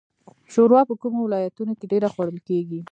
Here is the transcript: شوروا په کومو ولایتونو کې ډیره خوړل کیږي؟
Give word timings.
شوروا 0.53 0.81
په 0.89 0.93
کومو 1.01 1.19
ولایتونو 1.23 1.73
کې 1.79 1.85
ډیره 1.91 2.07
خوړل 2.13 2.37
کیږي؟ 2.47 2.79